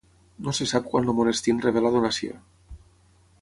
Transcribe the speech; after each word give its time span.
No 0.45 0.53
se 0.59 0.65
sap 0.71 0.87
quan 0.93 1.11
el 1.13 1.17
monestir 1.19 1.55
en 1.57 1.61
rebé 1.67 1.85
la 1.85 1.93
donació. 1.97 2.41